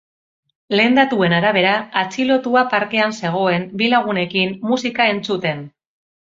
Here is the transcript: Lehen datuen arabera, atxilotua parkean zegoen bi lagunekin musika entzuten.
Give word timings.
Lehen 0.79 0.95
datuen 0.99 1.35
arabera, 1.39 1.73
atxilotua 2.01 2.65
parkean 2.73 3.15
zegoen 3.21 3.69
bi 3.83 3.93
lagunekin 3.95 4.59
musika 4.75 5.11
entzuten. 5.15 5.67